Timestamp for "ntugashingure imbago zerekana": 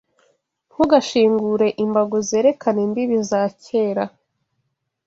0.69-2.79